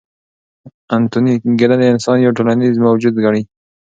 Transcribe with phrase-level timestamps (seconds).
[0.95, 3.41] انتوني ګیدنز انسان یو ټولنیز موجود ګڼي.